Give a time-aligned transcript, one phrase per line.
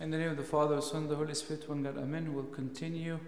[0.00, 2.32] In the name of the Father, Son, the Holy Spirit, one God, Amen.
[2.32, 3.18] We'll continue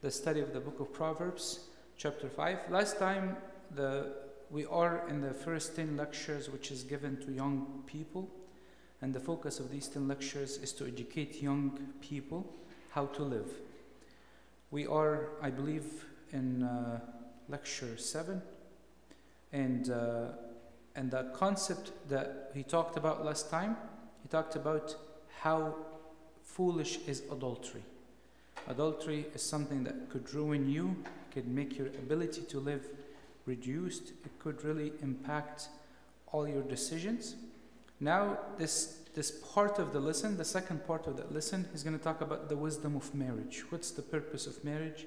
[0.00, 1.66] the study of the book of Proverbs,
[1.98, 2.70] chapter 5.
[2.70, 3.36] Last time,
[3.74, 4.14] the,
[4.50, 8.30] we are in the first 10 lectures, which is given to young people.
[9.02, 12.50] And the focus of these 10 lectures is to educate young people
[12.92, 13.50] how to live.
[14.70, 17.00] We are, I believe, in uh,
[17.50, 18.40] lecture 7.
[19.52, 20.28] And, uh,
[20.96, 23.76] and the concept that he talked about last time,
[24.22, 24.96] he talked about
[25.42, 25.74] how
[26.44, 27.82] foolish is adultery.
[28.68, 30.96] Adultery is something that could ruin you,
[31.32, 32.86] could make your ability to live
[33.46, 35.68] reduced, it could really impact
[36.32, 37.34] all your decisions.
[38.00, 41.96] Now, this, this part of the lesson, the second part of that lesson, is going
[41.96, 43.64] to talk about the wisdom of marriage.
[43.70, 45.06] What's the purpose of marriage,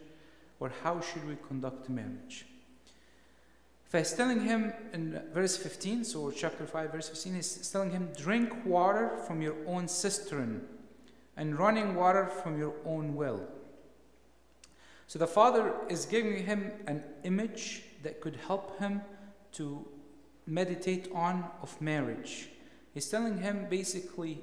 [0.60, 2.46] or how should we conduct marriage?
[3.92, 8.66] He's telling him in verse 15, so chapter 5, verse 15, he's telling him, Drink
[8.66, 10.68] water from your own cistern
[11.38, 13.48] and running water from your own well.
[15.06, 19.02] So the father is giving him an image that could help him
[19.54, 19.88] to
[20.46, 22.50] meditate on of marriage.
[22.94, 24.42] He's telling him basically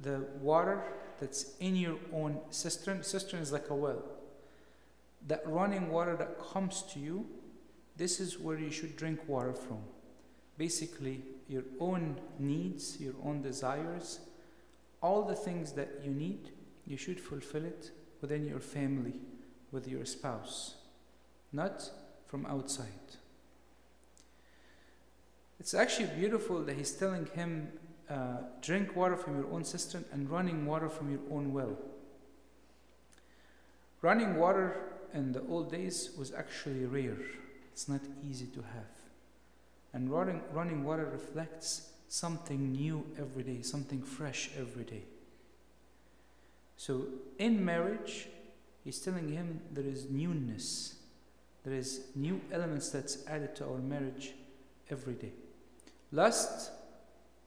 [0.00, 0.82] the water
[1.18, 3.02] that's in your own cistern.
[3.02, 4.02] Cistern is like a well.
[5.26, 7.26] That running water that comes to you,
[7.96, 9.80] this is where you should drink water from.
[10.56, 14.20] Basically, your own needs, your own desires,
[15.06, 16.50] all the things that you need,
[16.84, 19.14] you should fulfill it within your family,
[19.70, 20.74] with your spouse,
[21.52, 21.88] not
[22.26, 23.06] from outside.
[25.60, 27.68] It's actually beautiful that he's telling him,
[28.10, 31.76] uh, drink water from your own cistern and running water from your own well.
[34.02, 34.66] Running water
[35.14, 37.18] in the old days was actually rare,
[37.72, 38.94] it's not easy to have.
[39.92, 45.02] And running, running water reflects something new every day, something fresh every day.
[46.76, 47.06] So
[47.38, 48.28] in marriage,
[48.84, 50.96] he's telling him there is newness,
[51.64, 54.32] there is new elements that's added to our marriage
[54.90, 55.32] every day.
[56.12, 56.70] Lust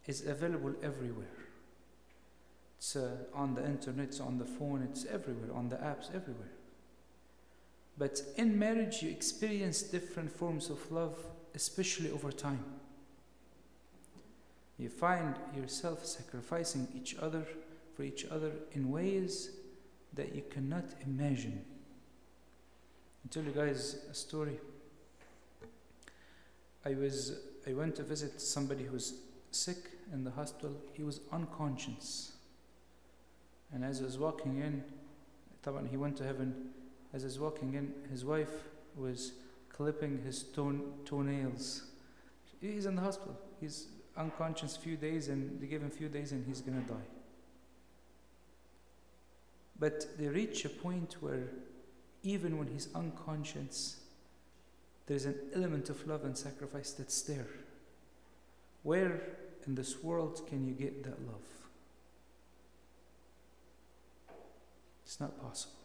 [0.08, 1.28] is available everywhere.
[2.78, 6.52] It's uh, on the internet, it's on the phone, it's everywhere, on the apps, everywhere.
[7.98, 11.18] But in marriage, you experience different forms of love,
[11.54, 12.64] especially over time.
[14.80, 17.46] You find yourself sacrificing each other
[17.96, 19.52] for each other in ways
[20.14, 21.62] that you cannot imagine.
[23.24, 24.58] I'll tell you guys a story.
[26.86, 29.16] I was I went to visit somebody who was
[29.52, 29.78] sick
[30.14, 30.72] in the hospital.
[30.94, 32.32] He was unconscious.
[33.74, 34.84] And as I was walking in,
[35.90, 36.70] he went to heaven.
[37.14, 38.64] As I was walking in, his wife
[38.96, 39.34] was
[39.68, 40.74] clipping his toe,
[41.06, 41.84] toenails.
[42.62, 43.38] He's in the hospital.
[43.60, 43.88] He's
[44.20, 47.08] unconscious few days, and they give him a few days, and he's going to die.
[49.80, 51.48] But they reach a point where,
[52.22, 54.02] even when he's unconscious,
[55.08, 57.48] there's an element of love and sacrifice that's there.
[58.84, 59.22] Where
[59.66, 61.42] in this world can you get that love?
[65.06, 65.76] It's not possible.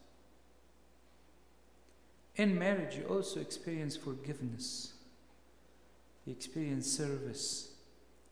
[2.35, 4.93] In marriage, you also experience forgiveness,
[6.25, 7.74] you experience service,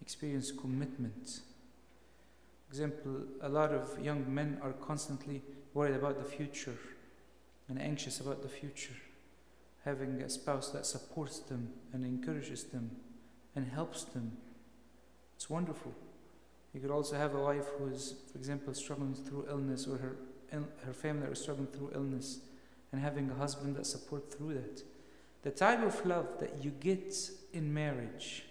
[0.04, 1.40] experience commitment.
[2.70, 5.42] Example, a lot of young men are constantly
[5.74, 6.76] worried about the future
[7.70, 8.98] and anxious about the future.
[9.86, 12.92] Having a spouse that supports them and encourages them
[13.56, 14.34] and helps them.
[15.38, 15.94] It's wonderful.
[16.74, 20.16] You could also have a wife who is, for example, struggling through illness or her,
[20.86, 22.40] her family are struggling through illness
[22.92, 24.84] and having a husband that supports through that.
[25.44, 27.16] The type of love that you get
[27.54, 28.44] in marriage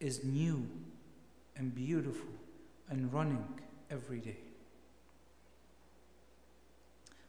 [0.00, 0.66] is new
[1.56, 2.28] and beautiful
[2.88, 3.44] and running
[3.90, 4.36] every day.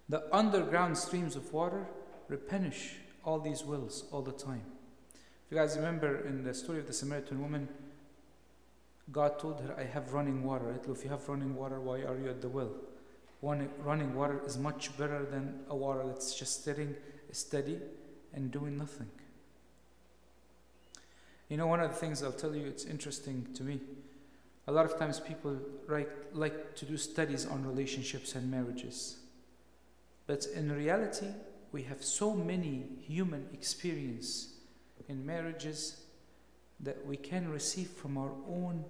[0.10, 1.86] The underground streams of water
[2.28, 4.64] replenish all these wells all the time.
[5.14, 7.68] If you guys remember in the story of the Samaritan woman,
[9.12, 10.76] God told her, I have running water.
[10.90, 12.72] If you have running water, why are you at the well?
[13.42, 16.96] Running water is much better than a water that's just sitting
[17.32, 17.80] steady
[18.34, 19.10] and doing nothing.
[21.50, 23.80] You know, one of the things I'll tell you, it's interesting to me.
[24.68, 29.18] A lot of times people write, like to do studies on relationships and marriages.
[30.26, 31.28] But in reality,
[31.72, 34.56] we have so many human experience
[35.08, 36.02] in marriages
[36.82, 38.84] that we can receive from our own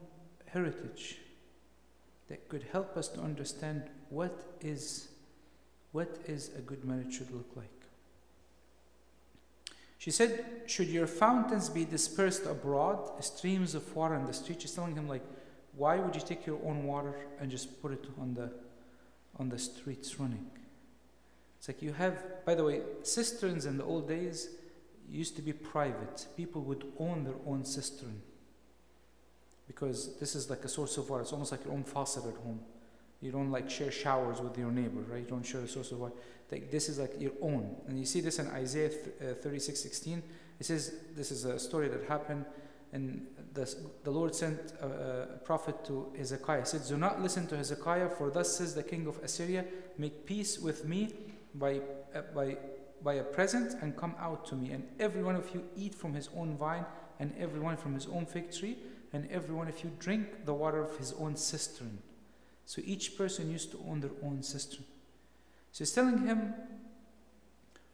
[0.47, 1.17] heritage
[2.27, 5.09] that could help us to understand what is
[5.91, 7.76] what is a good marriage should look like.
[10.07, 14.61] She said, Should your fountains be dispersed abroad, streams of water in the street?
[14.61, 15.23] She's telling him, like,
[15.75, 18.49] why would you take your own water and just put it on the
[19.37, 20.45] on the streets running.
[21.59, 24.47] It's like you have, by the way, cisterns in the old days
[25.09, 26.25] used to be private.
[26.37, 28.21] People would own their own cistern
[29.67, 31.23] because this is like a source of water.
[31.23, 32.61] It's almost like your own faucet at home.
[33.21, 35.21] You don't like share showers with your neighbor, right?
[35.21, 36.13] You don't share a source of water.
[36.51, 37.75] Like, this is like your own.
[37.87, 38.91] And you see this in Isaiah
[39.21, 40.23] uh, 36 16.
[40.59, 42.45] It says this is a story that happened,
[42.93, 44.87] and the, the Lord sent a,
[45.33, 46.61] a prophet to Hezekiah.
[46.61, 49.65] He said, Do not listen to Hezekiah, for thus says the king of Assyria,
[49.97, 51.13] Make peace with me
[51.55, 51.81] by,
[52.15, 52.57] uh, by,
[53.03, 54.71] by a present and come out to me.
[54.71, 56.85] And every one of you eat from his own vine,
[57.19, 58.77] and every one from his own fig tree,
[59.11, 61.97] and every one of you drink the water of his own cistern.
[62.67, 64.83] So each person used to own their own cistern.
[65.71, 66.53] So he's telling him,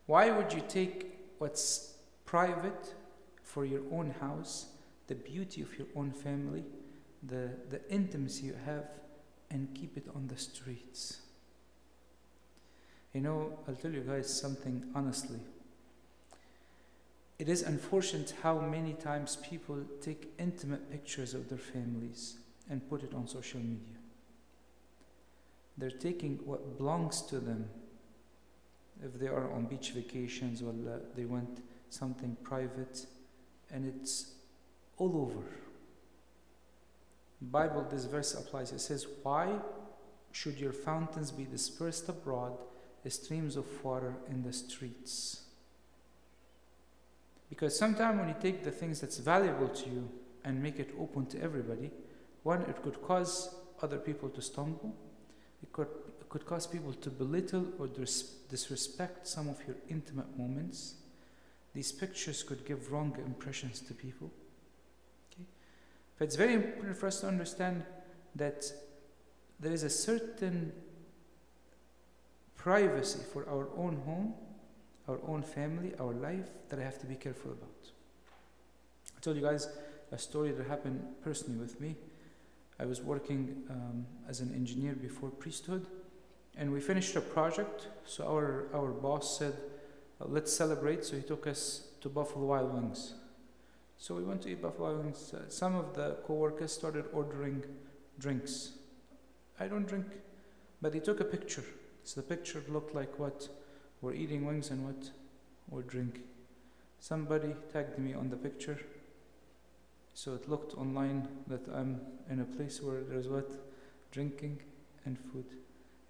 [0.07, 1.93] Why would you take what's
[2.25, 2.95] private
[3.43, 4.65] for your own house,
[5.05, 6.63] the beauty of your own family,
[7.21, 8.89] the, the intimacy you have,
[9.51, 11.19] and keep it on the streets?
[13.13, 15.39] You know, I'll tell you guys something honestly.
[17.37, 22.37] It is unfortunate how many times people take intimate pictures of their families
[22.71, 24.02] and put it on social media.
[25.77, 27.69] They're taking what belongs to them.
[29.03, 33.05] If they are on beach vacations or uh, they want something private,
[33.71, 34.33] and it's
[34.97, 35.45] all over.
[37.41, 38.71] Bible, this verse applies.
[38.71, 39.59] It says, "Why
[40.31, 42.57] should your fountains be dispersed abroad,
[43.09, 45.41] streams of water in the streets?"
[47.49, 50.09] Because sometimes when you take the things that's valuable to you
[50.43, 51.91] and make it open to everybody,
[52.43, 54.95] one, it could cause other people to stumble.
[55.63, 55.87] It could,
[56.19, 60.95] it could cause people to belittle or dis- disrespect some of your intimate moments.
[61.73, 64.29] These pictures could give wrong impressions to people.
[65.31, 65.45] Okay?
[66.19, 67.83] But it's very important for us to understand
[68.35, 68.65] that
[69.59, 70.73] there is a certain
[72.55, 74.33] privacy for our own home,
[75.07, 77.91] our own family, our life that I have to be careful about.
[79.17, 79.67] I told you guys
[80.11, 81.95] a story that happened personally with me.
[82.79, 85.87] I was working um, as an engineer before priesthood,
[86.57, 87.87] and we finished a project.
[88.05, 89.53] So our our boss said,
[90.19, 93.13] uh, "Let's celebrate." So he took us to Buffalo Wild Wings.
[93.97, 95.33] So we went to eat Buffalo Wild Wings.
[95.33, 97.63] Uh, some of the coworkers started ordering
[98.19, 98.71] drinks.
[99.59, 100.07] I don't drink,
[100.81, 101.63] but he took a picture.
[102.03, 103.47] So the picture looked like what
[104.01, 105.11] we're eating wings and what
[105.69, 106.23] we're drinking.
[106.99, 108.79] Somebody tagged me on the picture.
[110.13, 111.99] So it looked online that I'm
[112.29, 113.49] in a place where there's what?
[114.11, 114.59] Drinking
[115.05, 115.45] and food.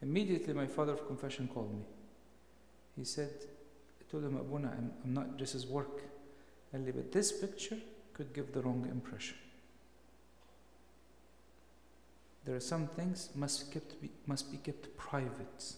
[0.02, 1.86] Immediately my father of confession called me.
[2.98, 3.32] He said,
[4.00, 6.02] I told him, Abuna, I'm, I'm not, this is work.
[6.72, 7.78] But this picture
[8.14, 9.38] could give the wrong impression.
[12.46, 15.74] There are some things must, kept be, must be kept private.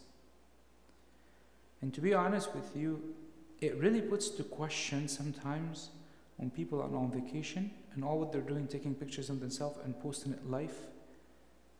[1.81, 3.13] And to be honest with you,
[3.61, 5.89] it really puts to question sometimes
[6.37, 9.99] when people are on vacation and all what they're doing, taking pictures of themselves and
[9.99, 10.75] posting it live.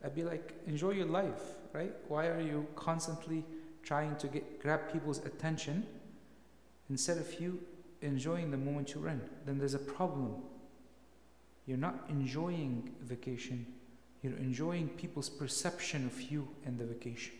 [0.04, 1.92] I'd be like, enjoy your life, right?
[2.08, 3.44] Why are you constantly
[3.82, 5.86] trying to get grab people's attention
[6.90, 7.60] instead of you
[8.02, 9.20] enjoying the moment you're in?
[9.44, 10.36] Then there's a problem.
[11.66, 13.66] You're not enjoying vacation.
[14.22, 17.34] You're enjoying people's perception of you and the vacation.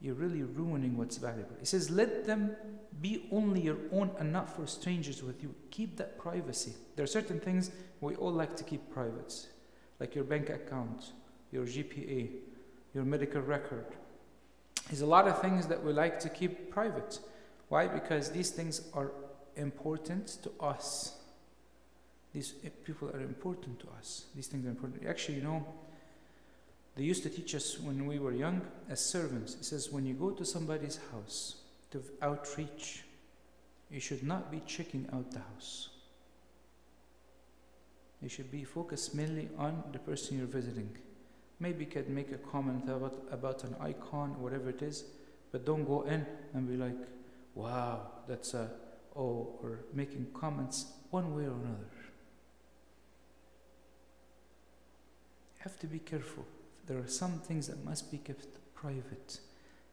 [0.00, 1.56] You're really ruining what's valuable.
[1.60, 2.54] It says, let them
[3.00, 5.54] be only your own and not for strangers with you.
[5.70, 6.74] Keep that privacy.
[6.94, 9.46] There are certain things we all like to keep private,
[9.98, 11.12] like your bank account,
[11.50, 12.30] your GPA,
[12.94, 13.86] your medical record.
[14.88, 17.18] There's a lot of things that we like to keep private.
[17.68, 17.88] Why?
[17.88, 19.12] Because these things are
[19.56, 21.16] important to us.
[22.32, 24.26] These eh, people are important to us.
[24.34, 25.06] These things are important.
[25.06, 25.66] Actually, you know,
[26.96, 29.54] they used to teach us when we were young as servants.
[29.54, 31.56] It says, when you go to somebody's house
[31.90, 33.04] to outreach,
[33.90, 35.90] you should not be checking out the house.
[38.22, 40.88] You should be focused mainly on the person you're visiting.
[41.60, 45.04] Maybe you can make a comment about, about an icon, whatever it is,
[45.52, 46.24] but don't go in
[46.54, 46.96] and be like,
[47.54, 48.70] wow, that's a,
[49.14, 51.90] oh, or making comments one way or another.
[55.56, 56.46] You have to be careful
[56.86, 59.40] there are some things that must be kept private.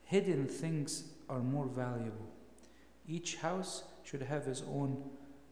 [0.03, 2.27] Hidden things are more valuable.
[3.07, 5.03] Each house should have its own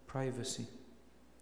[0.08, 0.68] privacy.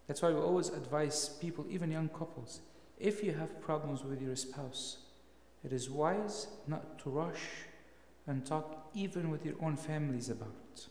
[0.08, 2.62] That's why we always advise people, even young couples,
[3.00, 4.98] if you have problems with your spouse,
[5.64, 7.44] it is wise not to rush
[8.28, 10.88] and talk even with your own families about it.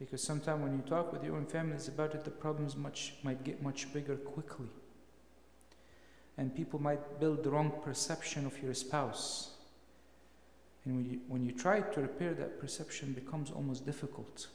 [0.00, 3.44] Because sometimes when you talk with your own families about it, the problems much might
[3.44, 4.66] get much bigger quickly.
[6.38, 9.50] And people might build the wrong perception of your spouse.
[10.84, 14.48] And when you, when you try to repair that perception, becomes almost difficult.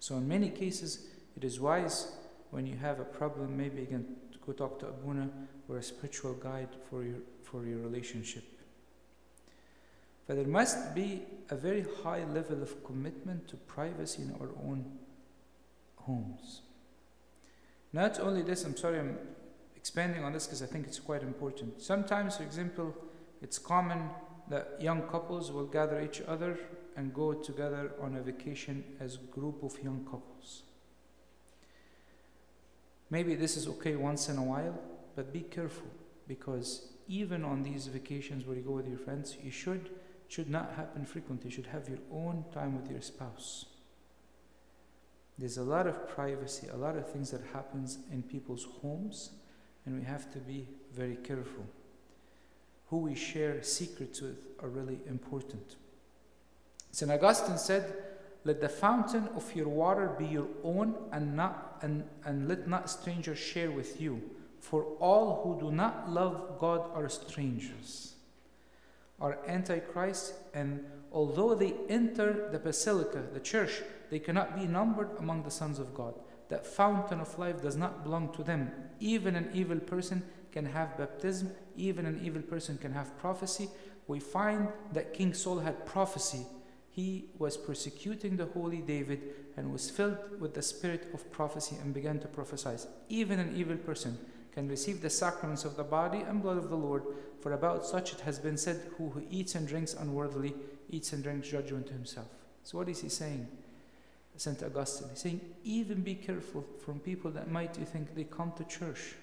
[0.00, 1.06] So, in many cases,
[1.36, 2.12] it is wise
[2.50, 5.30] when you have a problem, maybe again, to go talk to Abuna
[5.68, 8.44] or a spiritual guide for your, for your relationship.
[10.26, 14.84] But there must be a very high level of commitment to privacy in our own
[15.96, 16.62] homes.
[17.92, 19.18] Not only this, I'm sorry, I'm
[19.84, 21.82] expanding on this because I think it's quite important.
[21.82, 22.94] Sometimes, for example,
[23.42, 24.08] it's common
[24.48, 26.58] that young couples will gather each other
[26.96, 30.62] and go together on a vacation as a group of young couples.
[33.10, 34.78] Maybe this is okay once in a while,
[35.16, 35.90] but be careful
[36.26, 39.90] because even on these vacations where you go with your friends, you should
[40.28, 41.50] should not happen frequently.
[41.50, 43.66] You should have your own time with your spouse.
[45.38, 49.32] There's a lot of privacy, a lot of things that happens in people's homes,
[49.86, 51.64] and we have to be very careful.
[52.88, 55.76] Who we share secrets with are really important.
[56.92, 57.10] St.
[57.10, 57.92] Augustine said,
[58.44, 62.88] Let the fountain of your water be your own, and, not, and, and let not
[62.88, 64.22] strangers share with you.
[64.60, 68.14] For all who do not love God are strangers,
[69.20, 75.42] are antichrist, and although they enter the basilica, the church, they cannot be numbered among
[75.42, 76.14] the sons of God.
[76.48, 78.70] That fountain of life does not belong to them.
[79.00, 80.22] Even an evil person
[80.52, 83.68] can have baptism, even an evil person can have prophecy.
[84.06, 86.46] We find that King Saul had prophecy
[86.94, 89.20] he was persecuting the holy David
[89.56, 92.86] and was filled with the spirit of prophecy and began to prophesy.
[93.08, 94.16] Even an evil person
[94.52, 97.02] can receive the sacraments of the body and blood of the Lord,
[97.40, 100.54] for about such it has been said, who, who eats and drinks unworthily
[100.88, 102.28] eats and drinks judgment to himself.
[102.62, 103.48] So, what is he saying?
[104.36, 104.62] St.
[104.62, 105.08] Augustine.
[105.10, 109.14] He's saying, even be careful from people that might you think they come to church.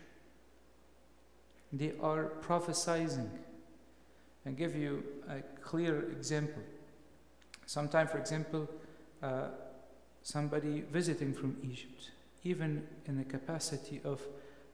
[1.73, 3.29] They are prophesying.
[4.45, 6.63] And give you a clear example.
[7.67, 8.67] Sometime, for example,
[9.21, 9.49] uh,
[10.23, 12.11] somebody visiting from Egypt,
[12.43, 14.21] even in the capacity of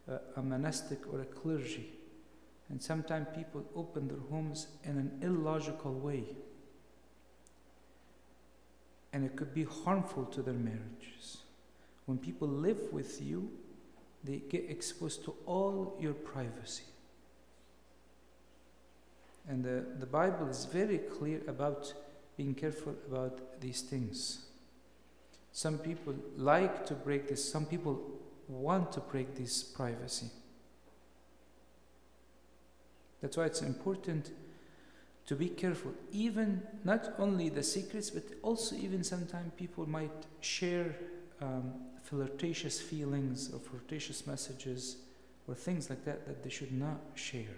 [0.10, 1.90] uh, a monastic or a clergy,
[2.70, 6.24] and sometimes people open their homes in an illogical way.
[9.14, 11.38] And it could be harmful to their marriages.
[12.06, 13.50] When people live with you,
[14.24, 16.84] they get exposed to all your privacy.
[19.48, 21.94] And the, the Bible is very clear about
[22.36, 24.46] being careful about these things.
[25.52, 28.00] Some people like to break this, some people
[28.48, 30.28] want to break this privacy.
[33.22, 34.32] That's why it's important
[35.28, 35.92] to be careful.
[36.12, 40.96] Even not only the secrets, but also even sometimes people might share
[41.42, 44.98] um, flirtatious feelings or flirtatious messages
[45.48, 47.56] or things like that that they should not share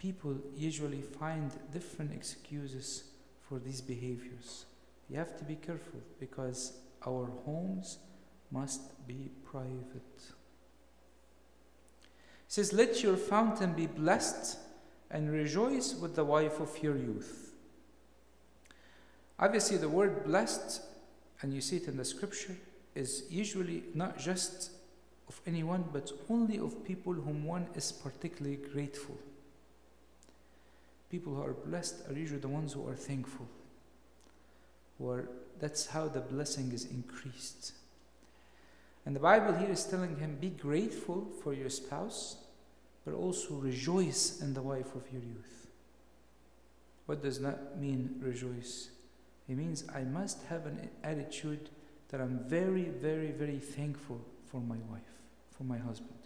[0.00, 3.04] people usually find different excuses
[3.46, 4.64] for these behaviors.
[5.10, 6.72] You have to be careful because
[7.06, 7.98] our homes
[8.50, 10.16] must be private.
[12.02, 14.58] It says, Let your fountain be blessed
[15.10, 17.52] and rejoice with the wife of your youth.
[19.38, 20.82] Obviously, the word blessed,
[21.42, 22.56] and you see it in the scripture,
[22.94, 24.72] is usually not just
[25.28, 29.16] of anyone, but only of people whom one is particularly grateful.
[31.10, 33.48] People who are blessed are usually the ones who are thankful.
[34.98, 37.72] Or that's how the blessing is increased.
[39.06, 42.36] And the Bible here is telling him be grateful for your spouse,
[43.04, 45.66] but also rejoice in the wife of your youth.
[47.06, 48.90] What does that mean, rejoice?
[49.48, 51.70] It means I must have an attitude
[52.10, 55.02] that I'm very, very, very thankful for my wife,
[55.56, 56.18] for my husband.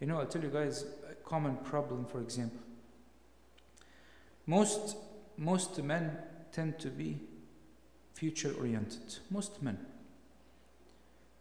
[0.00, 2.60] You know, I'll tell you guys a common problem, for example.
[4.46, 4.96] Most,
[5.36, 6.18] most men
[6.52, 7.18] tend to be
[8.14, 9.18] future oriented.
[9.30, 9.78] Most men.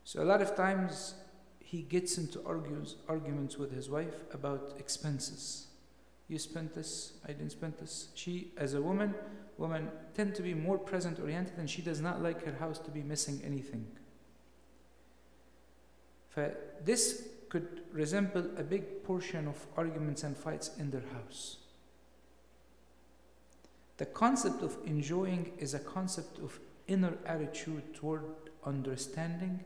[0.03, 1.15] So a lot of times
[1.71, 5.67] he gets into argues, arguments with his wife about expenses.
[6.27, 8.09] You spent this, I didn't spend this.
[8.13, 9.15] She, as a woman,
[9.57, 12.91] women tend to be more present oriented and she does not like her house to
[12.91, 13.87] be missing anything.
[16.83, 21.55] This could resemble a big portion of arguments and fights in their house.
[23.95, 28.25] The concept of enjoying is a concept of inner attitude toward
[28.65, 29.63] understanding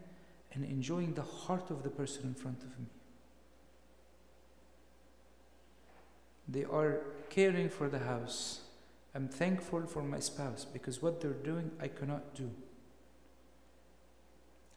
[0.56, 2.88] and enjoying the heart of the person in front of me.
[6.48, 8.62] They are caring for the house.
[9.14, 12.50] I'm thankful for my spouse because what they're doing I cannot do.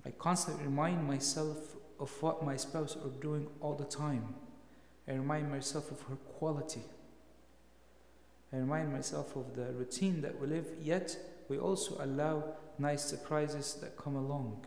[0.04, 4.34] I constantly remind myself of what my spouse are doing all the time.
[5.06, 6.82] I remind myself of her quality.
[8.52, 11.16] I remind myself of the routine that we live, yet
[11.48, 12.44] we also allow
[12.78, 14.66] nice surprises that come along.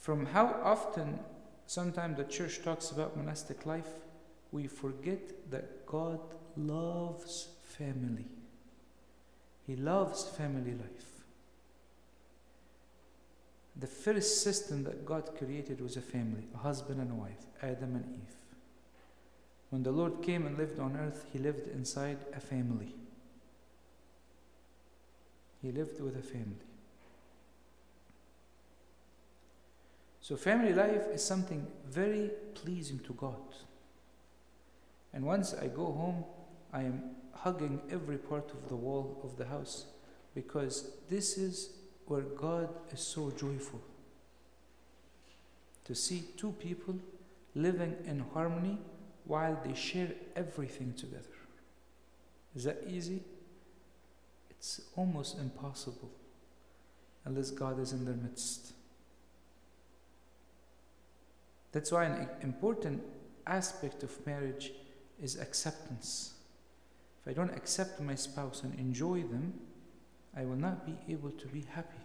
[0.00, 1.18] From how often
[1.66, 3.86] sometimes the church talks about monastic life,
[4.50, 6.20] we forget that God
[6.56, 8.24] loves family.
[9.66, 11.06] He loves family life.
[13.76, 17.94] The first system that God created was a family, a husband and a wife, Adam
[17.94, 18.36] and Eve.
[19.68, 22.94] When the Lord came and lived on earth, he lived inside a family.
[25.60, 26.69] He lived with a family.
[30.30, 33.42] So, family life is something very pleasing to God.
[35.12, 36.24] And once I go home,
[36.72, 39.86] I am hugging every part of the wall of the house
[40.32, 41.70] because this is
[42.06, 43.80] where God is so joyful.
[45.86, 46.94] To see two people
[47.56, 48.78] living in harmony
[49.24, 51.38] while they share everything together.
[52.54, 53.24] Is that easy?
[54.48, 56.12] It's almost impossible
[57.24, 58.74] unless God is in their midst.
[61.72, 63.02] That's why an important
[63.46, 64.72] aspect of marriage
[65.22, 66.34] is acceptance.
[67.22, 69.54] If I don't accept my spouse and enjoy them,
[70.36, 71.98] I will not be able to be happy.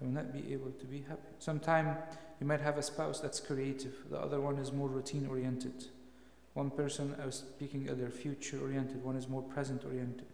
[0.00, 1.28] I will not be able to be happy.
[1.38, 1.96] Sometimes
[2.40, 5.86] you might have a spouse that's creative, the other one is more routine oriented.
[6.54, 10.26] One person, I was speaking earlier, future oriented, one is more present oriented.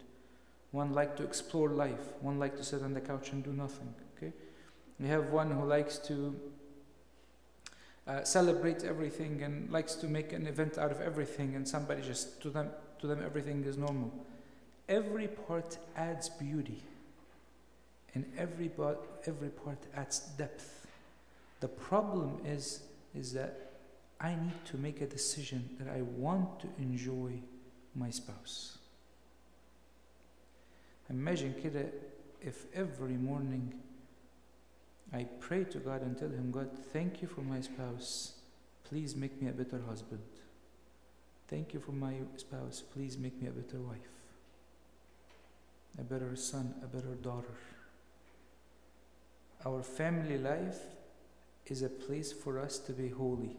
[0.70, 3.92] One like to explore life, one like to sit on the couch and do nothing.
[4.16, 4.32] Okay?
[4.98, 6.38] You have one who likes to
[8.09, 12.41] uh, celebrate everything and likes to make an event out of everything, and somebody just
[12.41, 12.69] to them
[12.99, 14.11] to them everything is normal.
[14.87, 16.83] Every part adds beauty,
[18.13, 20.87] and every part, every part adds depth.
[21.59, 22.81] The problem is
[23.15, 23.71] is that
[24.19, 27.41] I need to make a decision that I want to enjoy
[27.95, 28.77] my spouse.
[31.09, 31.91] Imagine كده
[32.41, 33.73] if every morning
[35.12, 38.34] I pray to God and tell Him, God, thank you for my spouse.
[38.84, 40.22] Please make me a better husband.
[41.48, 42.82] Thank you for my spouse.
[42.92, 43.98] Please make me a better wife,
[45.98, 47.56] a better son, a better daughter.
[49.66, 50.78] Our family life
[51.66, 53.56] is a place for us to be holy.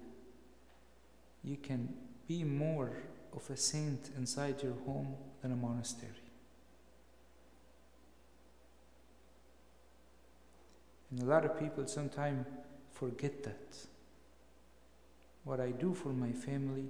[1.44, 1.94] You can
[2.28, 2.92] be more
[3.34, 6.21] of a saint inside your home than a monastery.
[11.12, 12.46] And a lot of people sometimes
[12.94, 13.78] forget that.
[15.44, 16.86] What I do for my family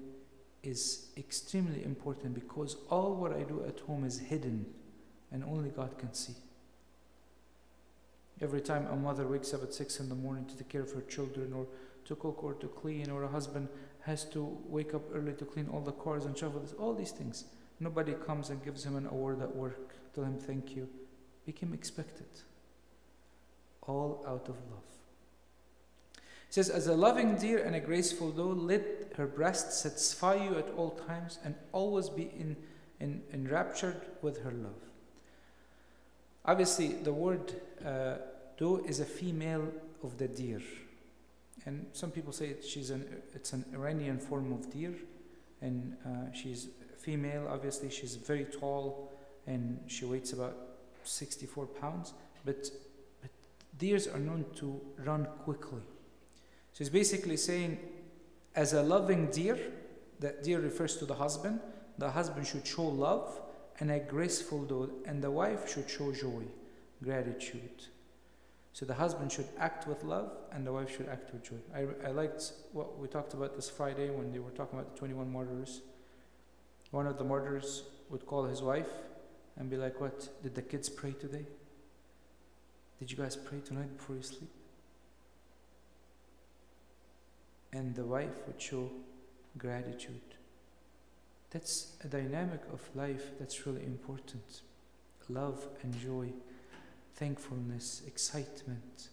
[0.64, 4.66] is extremely important because all what I do at home is hidden
[5.32, 6.36] and only God can see.
[8.42, 10.92] Every time a mother wakes up at six in the morning to take care of
[10.92, 11.66] her children or
[12.06, 13.70] to cook or to clean, or a husband
[14.02, 17.12] has to wake up early to clean all the cars and shovel this, all these
[17.12, 17.46] things.
[17.80, 20.90] Nobody comes and gives him an award at work, tell him thank you.
[21.46, 22.28] Became expected
[23.84, 24.92] all out of love.
[26.50, 30.70] Says, As a loving deer and a graceful doe, let her breast satisfy you at
[30.76, 32.58] all times and always be in,
[33.00, 34.82] in, enraptured with her love.
[36.44, 37.54] Obviously, the word
[37.86, 38.16] uh,
[38.58, 39.72] doe is a female
[40.04, 40.62] of the deer.
[41.66, 44.94] And some people say she's an, it's an Iranian form of deer.
[45.62, 46.68] And uh, she's
[47.00, 49.12] female, obviously, she's very tall
[49.48, 50.56] and she weighs about
[51.04, 52.14] 64 pounds.
[52.46, 52.70] But
[53.78, 55.82] deers are known to run quickly.
[56.74, 57.80] So he's basically saying,
[58.56, 59.60] as a loving deer,
[60.20, 61.60] that deer refers to the husband,
[61.98, 63.42] the husband should show love
[63.80, 66.44] and a graceful doe, and the wife should show joy,
[67.04, 67.88] gratitude.
[68.74, 71.58] So the husband should act with love and the wife should act with joy.
[71.76, 75.00] I, I liked what we talked about this Friday when they were talking about the
[75.00, 75.82] 21 martyrs.
[76.92, 78.90] One of the martyrs would call his wife
[79.58, 80.30] and be like, What?
[80.42, 81.46] Did the kids pray today?
[83.02, 84.52] Did you guys pray tonight before you sleep?
[87.74, 88.92] And the wife would show
[89.58, 90.36] gratitude.
[91.50, 94.62] That's a dynamic of life that's really important.
[95.30, 96.32] Love and joy,
[97.16, 99.10] thankfulness, excitement.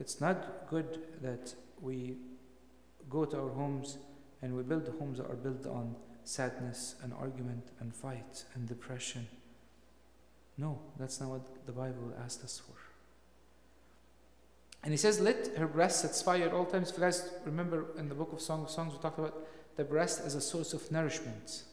[0.00, 2.16] It's not good that we
[3.08, 3.96] go to our homes
[4.42, 9.28] and we build homes that are built on sadness and argument and fight and depression.
[10.58, 12.83] No, that's not what the Bible asked us for.
[14.84, 16.90] And he says, Let her breast satisfy you at all times.
[16.90, 19.34] If you guys remember in the book of Song of Songs, we talked about
[19.76, 21.64] the breast as a source of nourishment.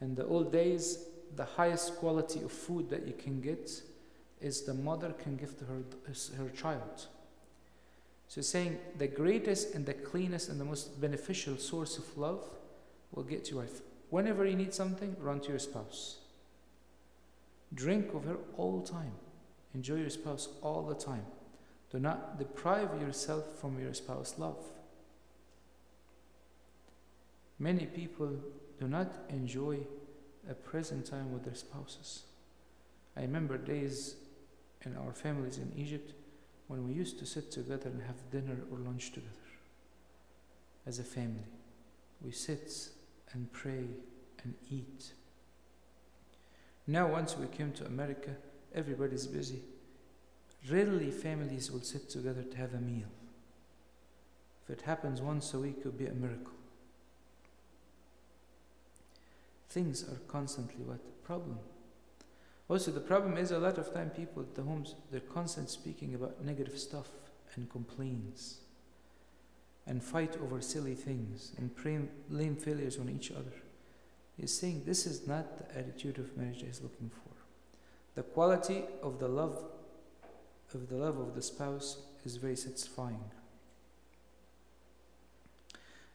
[0.00, 3.70] In the old days, the highest quality of food that you can get
[4.40, 5.82] is the mother can give to her,
[6.36, 7.06] her child.
[8.28, 12.44] So saying the greatest and the cleanest and the most beneficial source of love
[13.12, 13.80] will get to your wife.
[14.10, 16.18] Whenever you need something, run to your spouse.
[17.72, 19.12] Drink of her all the time.
[19.74, 21.24] Enjoy your spouse all the time.
[21.90, 24.62] Do not deprive yourself from your spouse's love.
[27.58, 28.38] Many people
[28.78, 29.78] do not enjoy
[30.50, 32.24] a present time with their spouses.
[33.16, 34.16] I remember days
[34.84, 36.12] in our families in Egypt
[36.68, 39.30] when we used to sit together and have dinner or lunch together
[40.86, 41.46] as a family.
[42.20, 42.90] We sit
[43.32, 43.86] and pray
[44.42, 45.12] and eat.
[46.86, 48.36] Now, once we came to America,
[48.74, 49.62] everybody's busy.
[50.70, 53.08] Rarely families will sit together to have a meal.
[54.64, 56.52] If it happens once a week, it would be a miracle.
[59.68, 61.00] Things are constantly what?
[61.24, 61.58] Problem.
[62.68, 66.14] Also, the problem is a lot of time people at the homes, they're constantly speaking
[66.14, 67.08] about negative stuff
[67.54, 68.58] and complaints
[69.86, 71.70] and fight over silly things and
[72.28, 73.52] blame failures on each other.
[74.36, 77.30] He's saying this is not the attitude of marriage he's looking for.
[78.14, 79.62] The quality of the love
[80.76, 83.24] the love of the spouse is very satisfying.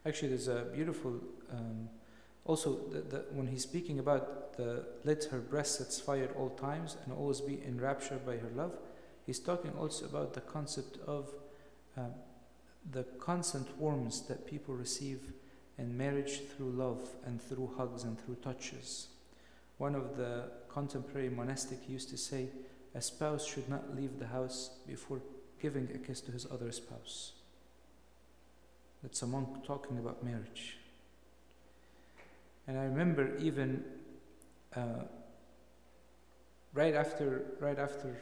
[0.04, 1.20] Actually, there's a beautiful
[1.50, 1.88] um,
[2.44, 6.96] also, the, the, when he's speaking about the let her breast satisfy at all times
[7.04, 8.76] and always be enraptured by her love,
[9.26, 11.30] he's talking also about the concept of
[11.96, 12.02] uh,
[12.90, 15.32] the constant warmth that people receive
[15.78, 19.06] in marriage through love and through hugs and through touches.
[19.78, 22.48] One of the contemporary monastic used to say,
[22.94, 25.20] a spouse should not leave the house before
[25.60, 27.32] giving a kiss to his other spouse.
[29.02, 30.78] That's a monk talking about marriage.
[32.66, 33.82] And I remember even
[34.76, 35.04] uh,
[36.74, 38.16] right after, right after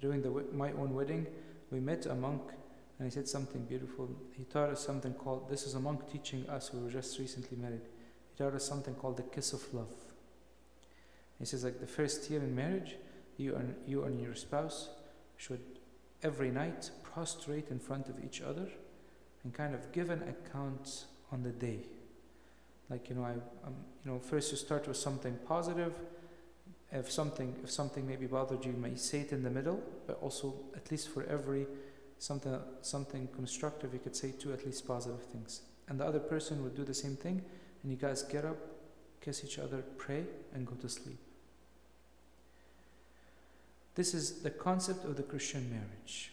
[0.00, 1.26] doing the, my own wedding,
[1.70, 2.42] we met a monk
[2.98, 4.08] and he said something beautiful.
[4.36, 7.56] He taught us something called, this is a monk teaching us, we were just recently
[7.56, 7.82] married.
[8.30, 9.92] He taught us something called the kiss of love.
[11.38, 12.96] He says, like the first year in marriage,
[13.42, 14.88] you and, you and your spouse
[15.36, 15.60] should
[16.22, 18.68] every night prostrate in front of each other
[19.42, 21.80] and kind of give an account on the day.
[22.88, 23.32] Like you know I
[23.66, 23.74] um,
[24.04, 25.94] you know first you start with something positive.
[26.90, 30.18] If something if something maybe bothered you, you may say it in the middle but
[30.20, 31.66] also at least for every
[32.18, 35.62] something something constructive you could say two at least positive things.
[35.88, 37.42] And the other person would do the same thing
[37.82, 38.58] and you guys get up
[39.20, 40.24] kiss each other pray
[40.54, 41.18] and go to sleep
[43.94, 46.32] this is the concept of the christian marriage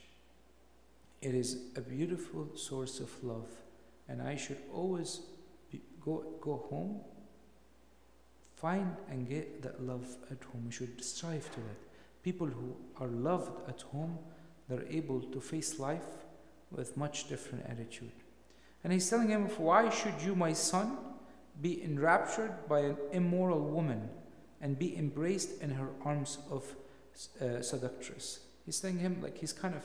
[1.22, 3.50] it is a beautiful source of love
[4.08, 5.22] and i should always
[6.00, 7.02] go, go home,
[8.56, 10.65] find and get that love at home.
[10.65, 11.80] We should strive to that.
[12.24, 14.17] People who are loved at home,
[14.67, 16.10] they're able to face life
[16.72, 18.12] with much different attitude.
[18.84, 20.98] And he's telling him, Why should you, my son,
[21.62, 24.10] be enraptured by an immoral woman
[24.62, 26.76] and be embraced in her arms of
[27.41, 28.39] uh, seductress?
[28.65, 29.84] He's telling him, like, he's kind of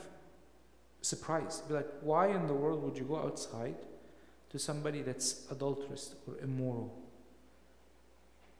[1.01, 1.67] surprised.
[1.67, 3.75] Be like, Why in the world would you go outside?
[4.55, 6.97] to somebody that's adulterous or immoral?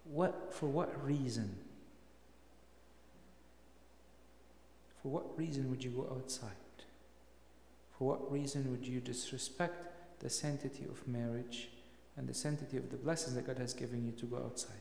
[0.03, 1.55] What, for what reason?
[5.01, 6.51] For what reason would you go outside?
[7.97, 11.69] For what reason would you disrespect the sanctity of marriage
[12.17, 14.75] and the sanctity of the blessings that God has given you to go outside?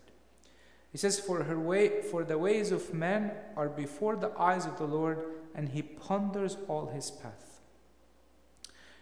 [0.94, 4.78] He says, For her way for the ways of man are before the eyes of
[4.78, 5.18] the Lord,
[5.52, 7.60] and he ponders all his path.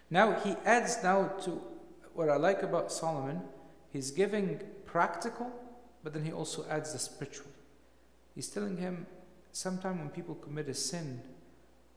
[0.08, 1.60] Now he adds now to
[2.14, 3.42] what I like about Solomon,
[3.90, 5.52] he's giving practical,
[6.02, 7.50] but then he also adds the spiritual.
[8.34, 9.06] He's telling him
[9.52, 11.20] sometime when people commit a sin,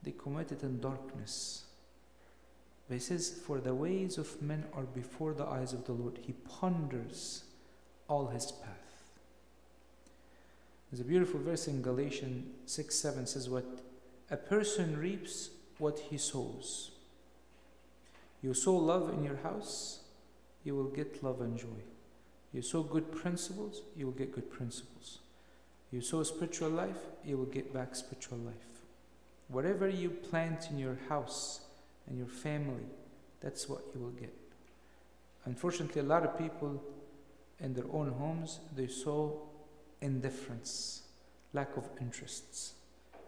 [0.03, 1.67] they commit it in darkness.
[2.89, 6.19] But he says, For the ways of men are before the eyes of the Lord.
[6.21, 7.45] He ponders
[8.09, 8.84] all his path.
[10.95, 13.65] There's a beautiful verse in Galatians 6 7 says, What
[14.31, 16.91] a person reaps what he sows.
[18.41, 20.03] You sow love in your house,
[20.63, 21.83] you will get love and joy.
[22.53, 25.19] You sow good principles, you will get good principles.
[25.91, 28.85] You sow spiritual life, you will get back spiritual life.
[29.49, 31.59] Whatever you plant in your house
[32.07, 32.87] and your family,
[33.41, 34.33] that's what you will get.
[35.43, 36.81] Unfortunately, a lot of people
[37.59, 39.49] in their own homes, they sow
[40.05, 41.01] indifference,
[41.51, 42.73] lack of interests.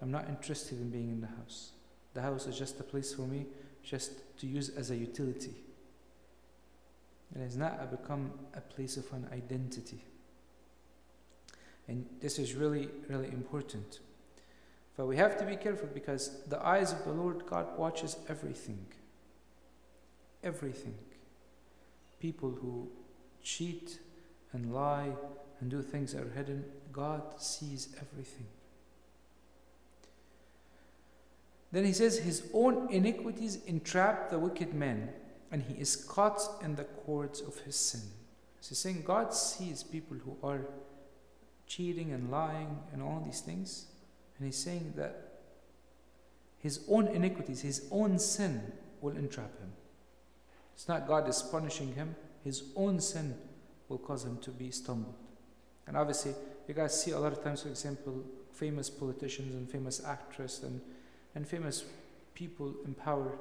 [0.02, 1.72] I'm not interested in being in the house.
[2.14, 3.48] The house is just a place for me,
[3.84, 5.56] just to use as a utility.
[7.36, 10.04] It has not become a place of an identity.
[11.88, 14.00] And this is really, really important.
[14.96, 18.86] But we have to be careful because the eyes of the Lord God watches everything.
[20.44, 20.96] Everything.
[22.20, 22.88] People who
[23.44, 24.00] cheat
[24.54, 25.12] and lie
[25.60, 28.48] and do things that are hidden, God sees everything.
[31.72, 35.10] Then he says, His own iniquities entrap the wicked man,
[35.52, 38.02] and he is caught in the cords of his sin.
[38.62, 40.62] So he's saying God sees people who are
[41.68, 43.88] cheating and lying and all these things,
[44.38, 45.28] and he's saying that
[46.60, 49.72] his own iniquities, his own sin will entrap him.
[50.74, 53.36] It's not God is punishing him, his own sin
[53.90, 55.16] will cause him to be stumbled.
[55.88, 56.34] And obviously,
[56.68, 60.82] you guys see a lot of times, for example, famous politicians and famous actresses and,
[61.36, 61.86] and famous
[62.34, 63.38] people in power,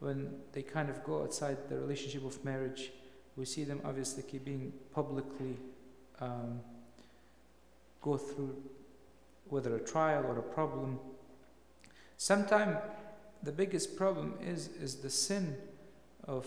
[0.00, 2.90] when they kind of go outside the relationship of marriage,
[3.36, 5.56] we see them obviously keep being publicly
[6.20, 6.60] um,
[8.02, 8.54] go through
[9.48, 10.98] whether a trial or a problem.
[12.16, 12.76] Sometimes
[13.42, 15.56] the biggest problem is, is the sin
[16.26, 16.46] of,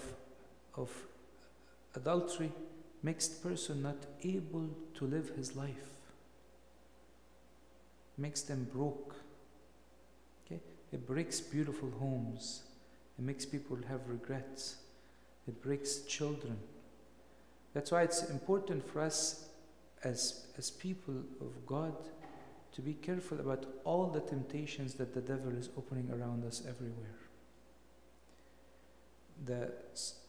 [0.76, 0.92] of
[1.96, 2.52] adultery
[3.04, 5.90] makes the person not able to live his life,
[8.18, 9.16] makes them broke.
[10.46, 10.60] Okay?
[10.92, 12.64] It breaks beautiful homes,
[13.18, 14.78] it makes people have regrets,
[15.48, 16.58] it breaks children.
[17.74, 19.50] That's why it's important for us
[20.04, 21.96] as, as people of God
[22.74, 27.27] to be careful about all the temptations that the devil is opening around us everywhere.
[29.46, 29.72] The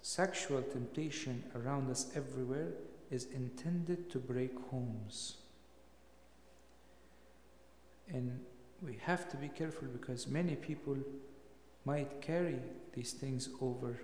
[0.03, 2.73] sexual temptation around us everywhere
[3.11, 5.37] is intended to break homes.
[8.09, 8.41] And
[8.83, 10.97] we have to be careful because many people
[11.85, 12.59] might carry
[12.93, 14.01] these things over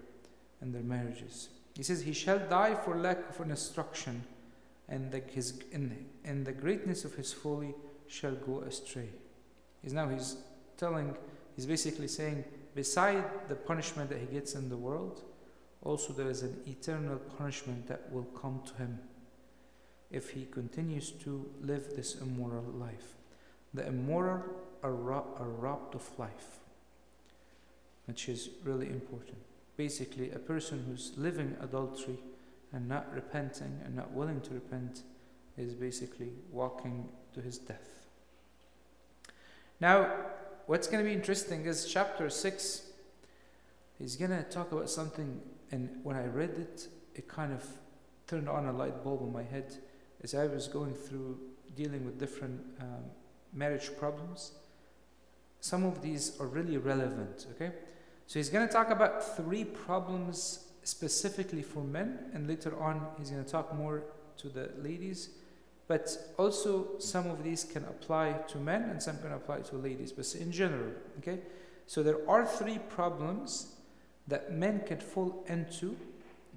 [0.63, 1.49] in their marriages.
[1.75, 4.25] He says, He shall die for lack of an instruction,
[4.89, 7.75] and the, his, in, in the greatness of his folly
[8.07, 9.09] shall go astray.
[9.83, 10.37] He's now he's
[10.77, 11.17] telling,
[11.57, 15.23] he's basically saying, beside the punishment that he gets in the world,
[15.83, 18.99] also there is an eternal punishment that will come to him
[20.11, 23.15] if he continues to live this immoral life.
[23.73, 24.43] The immoral
[24.83, 26.59] are, ro- are robbed of life,
[28.07, 29.39] which is really important.
[29.77, 32.19] Basically, a person who's living adultery
[32.73, 35.03] and not repenting and not willing to repent
[35.57, 38.07] is basically walking to his death.
[39.81, 40.13] Now,
[40.67, 42.83] what's going to be interesting is chapter 6.
[43.99, 47.65] He's going to talk about something, and when I read it, it kind of
[48.27, 49.77] turned on a light bulb in my head
[50.23, 51.39] as I was going through
[51.77, 53.05] dealing with different um,
[53.53, 54.53] marriage problems.
[55.61, 57.73] Some of these are really relevant, okay?
[58.27, 63.31] So he's going to talk about three problems specifically for men, and later on, he's
[63.31, 64.05] going to talk more
[64.39, 65.31] to the ladies.
[65.87, 70.13] But also, some of these can apply to men and some can apply to ladies,
[70.13, 71.41] but in general, okay?
[71.87, 73.75] So there are three problems
[74.27, 75.97] that men can fall into.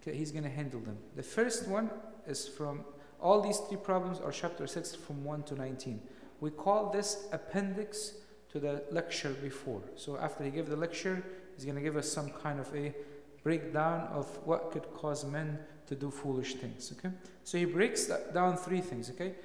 [0.02, 0.98] Okay, he's going to handle them.
[1.16, 1.90] The first one
[2.26, 2.86] is from
[3.20, 6.02] all these three problems are chapter 6 from 1 to 19.
[6.40, 8.14] We call this appendix
[8.50, 9.82] to the lecture before.
[9.96, 11.24] So after he gave the lecture,
[11.56, 12.94] he's going to give us some kind of a
[13.48, 16.94] breakdown of what could cause men to do foolish things.
[16.94, 17.14] Okay?
[17.46, 19.10] So he breaks down three things.
[19.12, 19.36] Okay?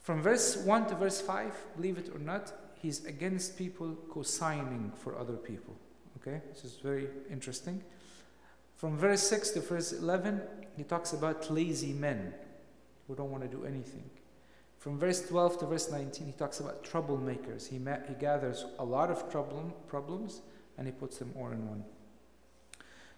[0.00, 5.16] From verse 1 to verse 5, believe it or not, he's against people co-signing for
[5.16, 5.76] other people.
[6.16, 6.40] Okay?
[6.52, 7.84] This is very interesting.
[8.74, 10.40] From verse 6 to verse 11,
[10.76, 12.34] he talks about lazy men
[13.06, 14.10] who don't want to do anything.
[14.78, 17.68] From verse 12 to verse 19, he talks about troublemakers.
[17.68, 20.40] He, he gathers a lot of problem, problems
[20.76, 21.84] and he puts them all in one.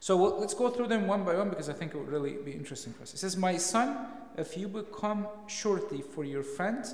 [0.02, 2.32] So we'll, let's go through them one by one because I think it would really
[2.32, 3.14] be interesting for us.
[3.14, 3.96] It says, My son,
[4.36, 6.84] if you become surety for your friend,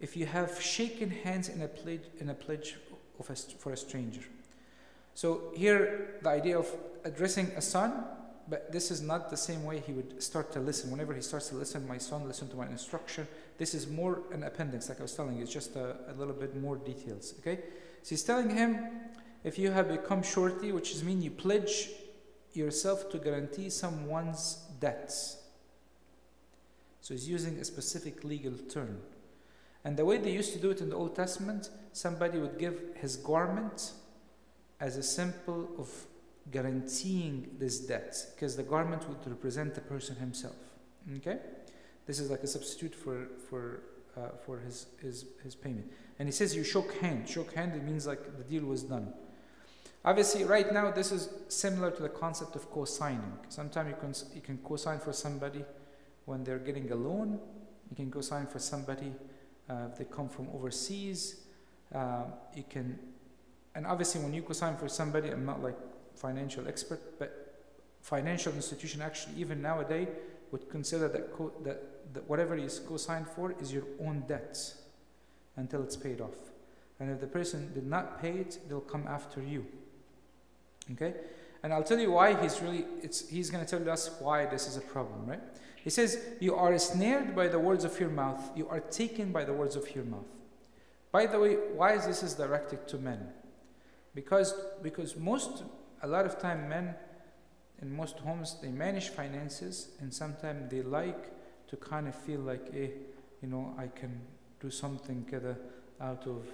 [0.00, 2.76] if you have shaken hands in a pledge, in a pledge
[3.18, 4.20] of a, for a stranger.
[5.14, 6.70] So here, the idea of
[7.04, 8.04] addressing a son,
[8.50, 10.90] but this is not the same way he would start to listen.
[10.90, 13.26] Whenever he starts to listen, my son, listen to my instruction.
[13.56, 15.42] This is more an appendix, like I was telling you.
[15.42, 17.32] It's just a, a little bit more details.
[17.40, 17.60] Okay,
[18.02, 18.90] so he's telling him
[19.44, 21.90] if you have become surety, which is mean you pledge
[22.54, 25.38] yourself to guarantee someone's debts.
[27.00, 28.98] So he's using a specific legal term.
[29.84, 32.80] And the way they used to do it in the Old Testament, somebody would give
[32.94, 33.92] his garment
[34.80, 35.90] as a symbol of
[36.50, 40.56] guaranteeing this debt, because the garment would represent the person himself.
[41.16, 41.38] Okay?
[42.06, 43.82] This is like a substitute for, for,
[44.16, 45.90] uh, for his, his, his payment.
[46.18, 47.28] And he says you shook hand.
[47.28, 49.12] Shook hand, it means like the deal was done.
[50.04, 53.38] Obviously, right now, this is similar to the concept of co-signing.
[53.48, 55.64] Sometimes you can, you can co-sign for somebody
[56.26, 57.38] when they're getting a loan.
[57.88, 59.14] You can co-sign for somebody
[59.70, 61.40] uh, if they come from overseas.
[61.94, 62.98] Uh, you can,
[63.74, 65.76] and obviously when you co-sign for somebody, I'm not like
[66.14, 67.64] financial expert, but
[68.02, 70.08] financial institution actually even nowadays
[70.50, 74.58] would consider that, that, that whatever is co-signed for is your own debt
[75.56, 76.52] until it's paid off.
[77.00, 79.64] And if the person did not pay it, they'll come after you.
[80.92, 81.14] Okay?
[81.62, 84.68] And I'll tell you why he's really, it's, he's going to tell us why this
[84.68, 85.40] is a problem, right?
[85.82, 89.44] He says, You are snared by the words of your mouth, you are taken by
[89.44, 90.28] the words of your mouth.
[91.10, 93.28] By the way, why is this is directed to men?
[94.14, 95.62] Because, because most,
[96.02, 96.94] a lot of time men
[97.80, 101.30] in most homes, they manage finances and sometimes they like
[101.68, 102.88] to kind of feel like, eh,
[103.42, 104.20] you know, I can
[104.60, 105.26] do something
[106.00, 106.46] out of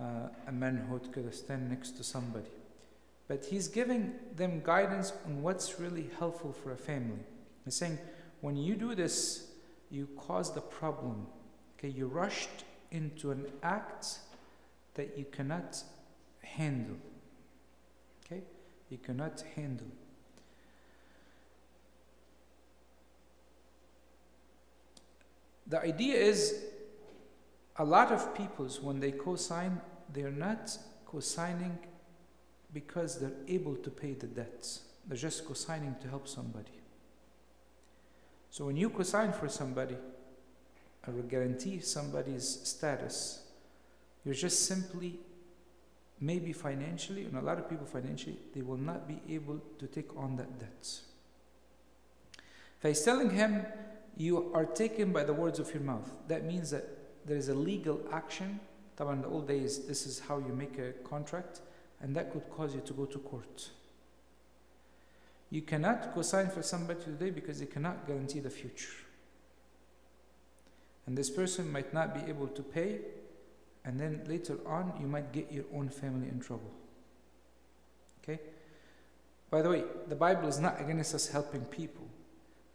[0.00, 2.50] uh, a manhood, stand next to somebody.
[3.28, 7.20] But he's giving them guidance on what's really helpful for a family.
[7.64, 7.98] He's saying,
[8.40, 9.50] when you do this,
[9.90, 11.26] you cause the problem.
[11.78, 14.18] Okay, you rushed into an act
[14.94, 15.82] that you cannot
[16.42, 16.96] handle.
[18.24, 18.42] Okay,
[18.88, 19.86] you cannot handle.
[25.66, 26.64] The idea is
[27.76, 31.78] a lot of peoples, when they co sign, they're not co signing
[32.72, 34.82] because they're able to pay the debts.
[35.06, 36.70] They're just co-signing to help somebody.
[38.50, 39.96] So when you co-sign for somebody
[41.06, 43.44] or guarantee somebody's status,
[44.24, 45.18] you're just simply,
[46.20, 50.14] maybe financially, and a lot of people financially, they will not be able to take
[50.16, 51.00] on that debt.
[52.80, 53.64] If he's telling him,
[54.16, 56.86] you are taken by the words of your mouth, that means that
[57.24, 58.60] there is a legal action.
[59.00, 61.60] in the old days, this is how you make a contract
[62.00, 63.70] and that could cause you to go to court.
[65.50, 68.92] You cannot co-sign for somebody today because they cannot guarantee the future.
[71.06, 72.98] And this person might not be able to pay,
[73.84, 76.70] and then later on you might get your own family in trouble.
[78.22, 78.38] Okay?
[79.50, 82.06] By the way, the Bible is not against us helping people,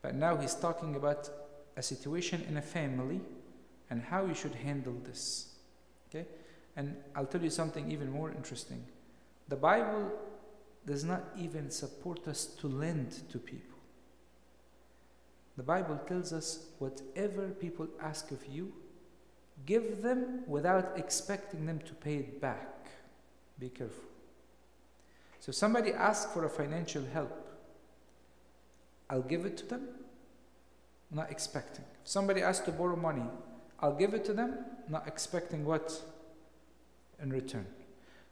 [0.01, 1.29] but now he's talking about
[1.77, 3.21] a situation in a family
[3.91, 5.53] and how you should handle this.
[6.09, 6.25] Okay?
[6.75, 8.83] And I'll tell you something even more interesting.
[9.47, 10.12] The Bible
[10.86, 13.77] does not even support us to lend to people.
[15.56, 18.73] The Bible tells us whatever people ask of you,
[19.65, 22.88] give them without expecting them to pay it back.
[23.60, 24.03] Be careful.
[25.39, 27.49] So somebody asks for a financial help,
[29.10, 29.89] I'll give it to them,
[31.12, 31.86] not expecting.
[32.01, 33.25] If somebody asks to borrow money,
[33.79, 34.58] I'll give it to them,
[34.89, 36.01] not expecting what
[37.21, 37.67] in return.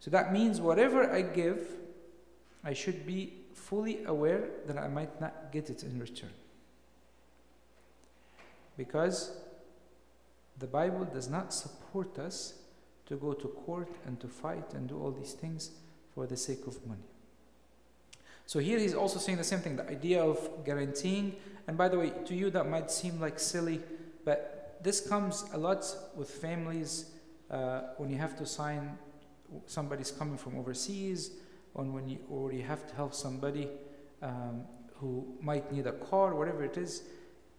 [0.01, 1.61] So that means whatever I give,
[2.63, 6.31] I should be fully aware that I might not get it in return.
[8.75, 9.31] Because
[10.57, 12.55] the Bible does not support us
[13.05, 15.69] to go to court and to fight and do all these things
[16.15, 17.03] for the sake of money.
[18.47, 21.35] So here he's also saying the same thing the idea of guaranteeing.
[21.67, 23.81] And by the way, to you that might seem like silly,
[24.25, 25.85] but this comes a lot
[26.15, 27.11] with families
[27.51, 28.97] uh, when you have to sign
[29.65, 31.31] somebody's coming from overseas,
[31.73, 33.69] or when you, or you have to help somebody
[34.21, 34.63] um,
[34.95, 37.03] who might need a car, whatever it is.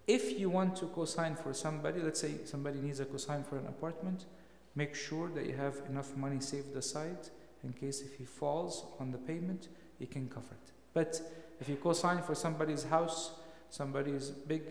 [0.06, 3.66] If you want to co-sign for somebody, let's say somebody needs a co-sign for an
[3.66, 4.26] apartment,
[4.74, 7.28] make sure that you have enough money saved aside
[7.62, 10.72] in case if he falls on the payment, you can cover it.
[10.92, 11.20] But
[11.60, 13.32] if you co-sign for somebody's house,
[13.70, 14.62] somebody's big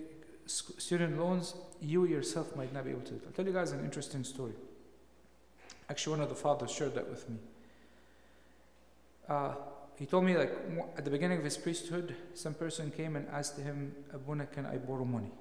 [0.46, 3.14] student loans, you yourself might not be able to.
[3.26, 4.54] I'll tell you guys an interesting story.
[5.92, 7.36] Actually, one of the fathers shared that with me.
[9.28, 9.56] Uh,
[10.00, 10.54] he told me, like,
[10.98, 14.78] at the beginning of his priesthood, some person came and asked him, Abuna, can I
[14.78, 15.34] borrow money?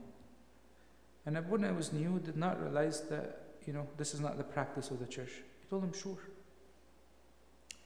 [1.24, 4.90] And Abuna was new, did not realize that, you know, this is not the practice
[4.90, 5.30] of the church.
[5.60, 6.18] He told him, sure.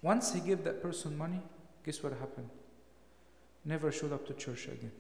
[0.01, 1.43] Once he gave that person money,
[1.85, 2.49] guess what happened?
[3.67, 4.93] Never showed up to church again.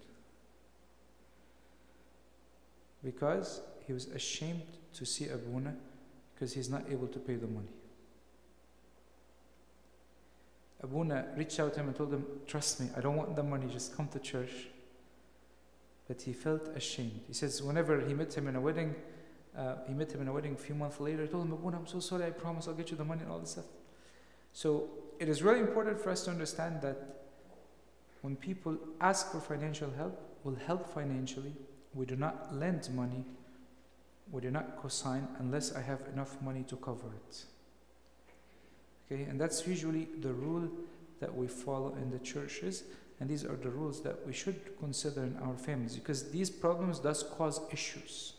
[3.03, 5.75] Because he was ashamed to see Abuna
[6.45, 7.73] because he's not able to pay the money.
[10.83, 13.67] Abuna reached out to him and told him, Trust me, I don't want the money,
[13.73, 14.67] just come to church.
[16.07, 17.23] But he felt ashamed.
[17.27, 18.95] He says, whenever he met him in a wedding,
[19.57, 21.79] uh, he met him in a wedding a few months later, he told him, Abuna,
[21.79, 23.65] I'm so sorry, I promise I'll get you the money and all this stuff.
[24.53, 26.99] So it is really important for us to understand that
[28.21, 31.55] when people ask for financial help, we'll help financially.
[31.95, 33.25] We do not lend money
[34.31, 37.45] we do not cosign unless I have enough money to cover it.
[39.07, 40.69] Okay, and that's usually the rule
[41.21, 42.85] that we follow in the churches,
[43.21, 46.99] and these are the rules that we should consider in our families because these problems
[46.99, 48.35] does cause issues,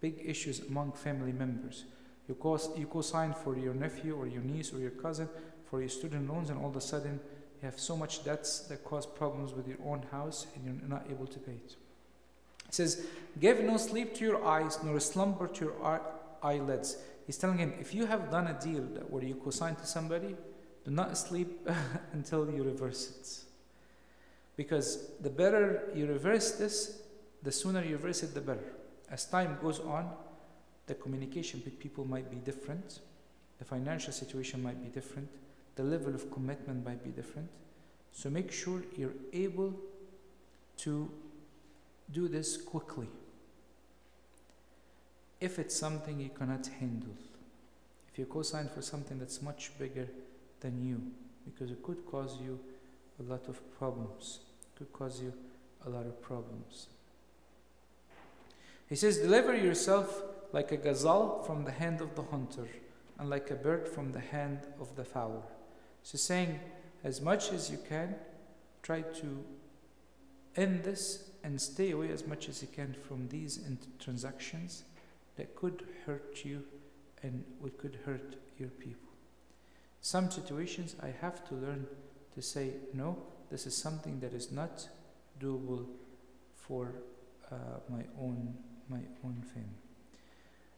[0.00, 1.84] big issues among family members.
[2.28, 5.28] You co you co-sign for your nephew or your niece or your cousin
[5.68, 7.18] for your student loans, and all of a sudden
[7.60, 11.06] you have so much debts that cause problems with your own house, and you're not
[11.10, 11.76] able to pay it.
[12.70, 13.04] It says,
[13.40, 16.00] "Give no sleep to your eyes, nor slumber to your
[16.40, 20.36] eyelids." He's telling him, if you have done a deal where you co-sign to somebody,
[20.84, 21.68] do not sleep
[22.12, 23.44] until you reverse it.
[24.54, 27.02] Because the better you reverse this,
[27.42, 28.72] the sooner you reverse it, the better.
[29.10, 30.12] As time goes on,
[30.86, 33.00] the communication with people might be different,
[33.58, 35.28] the financial situation might be different,
[35.74, 37.48] the level of commitment might be different.
[38.12, 39.74] So make sure you're able
[40.78, 41.10] to
[42.12, 43.08] do this quickly
[45.40, 47.14] if it's something you cannot handle.
[48.12, 50.08] If you co-sign for something that's much bigger
[50.60, 51.00] than you,
[51.44, 52.58] because it could cause you
[53.18, 55.32] a lot of problems, it could cause you
[55.86, 56.88] a lot of problems.
[58.88, 62.66] He says, Deliver yourself like a gazelle from the hand of the hunter,
[63.18, 65.42] and like a bird from the hand of the fowler.
[66.02, 66.58] So, saying,
[67.04, 68.14] as much as you can,
[68.82, 69.44] try to
[70.56, 73.60] end this and stay away as much as you can from these
[73.98, 74.84] transactions
[75.36, 76.62] that could hurt you
[77.22, 79.08] and what could hurt your people.
[80.00, 81.86] Some situations I have to learn
[82.34, 83.16] to say, no,
[83.50, 84.88] this is something that is not
[85.40, 85.86] doable
[86.54, 86.94] for
[87.50, 87.56] uh,
[87.88, 88.54] my own
[88.88, 89.80] my own family.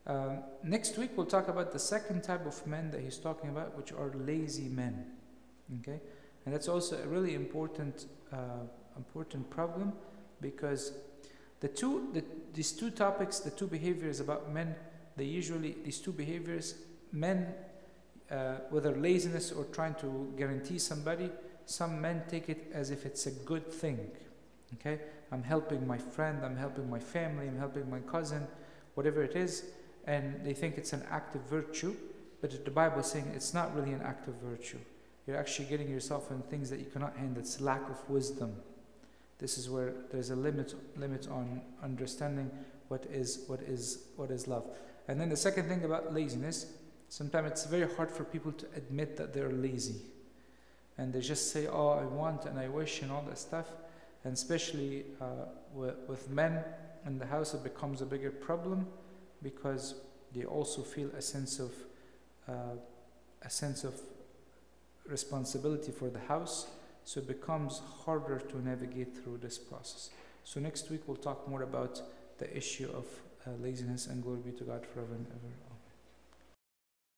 [0.07, 3.77] Um, next week we'll talk about the second type of men that he's talking about,
[3.77, 5.07] which are lazy men.
[5.81, 6.01] Okay,
[6.45, 9.93] and that's also a really important uh, important problem
[10.43, 10.93] because
[11.61, 14.74] the two, the, these two topics, the two behaviors about men,
[15.16, 16.74] they usually, these two behaviors,
[17.12, 17.55] men,
[18.30, 21.30] uh, whether laziness or trying to guarantee somebody,
[21.64, 24.11] some men take it as if it's a good thing.
[24.74, 25.01] Okay?
[25.30, 28.47] I'm helping my friend, I'm helping my family, I'm helping my cousin,
[28.95, 29.64] whatever it is,
[30.07, 31.95] and they think it's an act of virtue,
[32.40, 34.78] but the Bible is saying it's not really an act of virtue.
[35.26, 37.40] You're actually getting yourself in things that you cannot handle.
[37.40, 38.57] It's lack of wisdom.
[39.39, 42.51] This is where there's a limit limit on understanding
[42.89, 44.64] what is what is what is love.
[45.09, 46.66] And then the second thing about laziness,
[47.09, 49.97] sometimes it's very hard for people to admit that they're lazy.
[50.99, 53.66] And they just say, "Oh, I want and I wish" and all that stuff.
[54.24, 56.62] And especially uh, with, with men
[57.07, 58.87] in the house, it becomes a bigger problem
[59.43, 59.95] because
[60.33, 61.72] they also feel a sense of
[62.49, 62.76] uh,
[63.43, 63.95] a sense of
[65.07, 66.66] responsibility for the house
[67.05, 70.11] so it becomes harder to navigate through this process.
[70.44, 72.00] So next week we'll talk more about
[72.38, 73.07] the issue of
[73.46, 75.72] uh, laziness and glory be to God forever and ever.